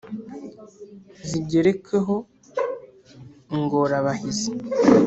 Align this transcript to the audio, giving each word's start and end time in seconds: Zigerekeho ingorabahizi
Zigerekeho 1.27 2.15
ingorabahizi 3.55 4.49